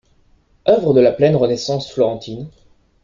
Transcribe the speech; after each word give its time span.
Œuvres 0.67 0.95
de 0.95 0.99
la 0.99 1.11
pleine 1.11 1.35
Renaissance 1.35 1.91
florentine. 1.91 2.49